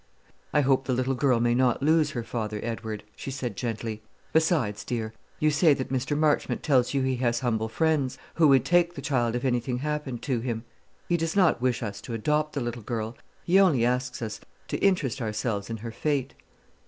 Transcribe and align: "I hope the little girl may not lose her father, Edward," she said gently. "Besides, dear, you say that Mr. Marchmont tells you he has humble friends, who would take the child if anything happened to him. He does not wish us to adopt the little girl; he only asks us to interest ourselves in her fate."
"I 0.51 0.61
hope 0.61 0.85
the 0.85 0.93
little 0.95 1.13
girl 1.13 1.39
may 1.39 1.53
not 1.53 1.83
lose 1.83 2.09
her 2.17 2.23
father, 2.23 2.59
Edward," 2.63 3.03
she 3.15 3.29
said 3.29 3.55
gently. 3.55 4.01
"Besides, 4.33 4.83
dear, 4.83 5.13
you 5.39 5.51
say 5.51 5.75
that 5.75 5.93
Mr. 5.93 6.17
Marchmont 6.17 6.63
tells 6.63 6.95
you 6.95 7.03
he 7.03 7.17
has 7.17 7.41
humble 7.41 7.69
friends, 7.69 8.17
who 8.33 8.47
would 8.47 8.65
take 8.65 8.95
the 8.95 9.01
child 9.03 9.35
if 9.35 9.45
anything 9.45 9.77
happened 9.77 10.23
to 10.23 10.39
him. 10.39 10.63
He 11.07 11.17
does 11.17 11.35
not 11.35 11.61
wish 11.61 11.83
us 11.83 12.01
to 12.01 12.15
adopt 12.15 12.53
the 12.53 12.61
little 12.61 12.81
girl; 12.81 13.15
he 13.43 13.59
only 13.59 13.85
asks 13.85 14.23
us 14.23 14.39
to 14.69 14.77
interest 14.79 15.21
ourselves 15.21 15.69
in 15.69 15.77
her 15.85 15.91
fate." 15.91 16.33